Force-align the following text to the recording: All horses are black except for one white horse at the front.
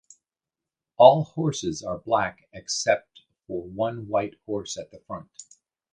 All 0.97 1.25
horses 1.25 1.83
are 1.83 1.99
black 1.99 2.47
except 2.53 3.21
for 3.45 3.61
one 3.61 4.07
white 4.07 4.33
horse 4.47 4.75
at 4.75 4.89
the 4.89 4.99
front. 5.01 5.29